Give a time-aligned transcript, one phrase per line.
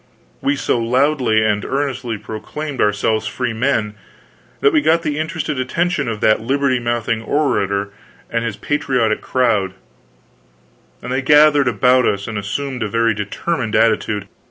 [0.41, 3.93] We so loudly and so earnestly proclaimed ourselves freemen,
[4.61, 7.91] that we got the interested attention of that liberty mouthing orator
[8.27, 9.75] and his patriotic crowd,
[11.03, 14.27] and they gathered about us and assumed a very determined attitude.